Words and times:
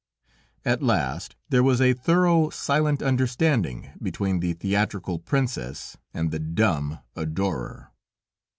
At 0.65 0.81
last 0.81 1.35
there 1.49 1.61
was 1.61 1.79
a 1.79 1.93
thorough, 1.93 2.49
silent 2.49 3.03
understanding 3.03 3.91
between 4.01 4.39
the 4.39 4.53
theatrical 4.53 5.19
princess 5.19 5.95
and 6.11 6.31
the 6.31 6.39
dumb 6.39 6.97
adorer. 7.15 7.91